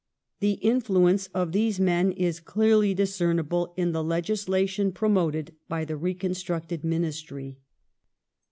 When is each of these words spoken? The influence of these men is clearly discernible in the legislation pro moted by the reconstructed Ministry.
The 0.39 0.53
influence 0.53 1.27
of 1.27 1.51
these 1.51 1.79
men 1.79 2.11
is 2.13 2.39
clearly 2.39 2.95
discernible 2.95 3.71
in 3.77 3.91
the 3.91 4.03
legislation 4.03 4.91
pro 4.91 5.09
moted 5.09 5.53
by 5.69 5.85
the 5.85 5.95
reconstructed 5.95 6.83
Ministry. 6.83 7.59